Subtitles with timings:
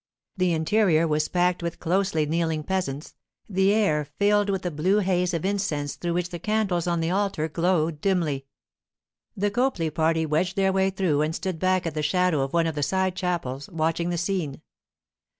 [0.35, 3.13] The interior was packed with closely kneeling peasants,
[3.47, 7.11] the air filled with a blue haze of incense through which the candles on the
[7.11, 8.47] altar glowed dimly.
[9.37, 12.65] The Copley party wedged their way through and stood back at the shadow of one
[12.65, 14.63] of the side chapels, watching the scene.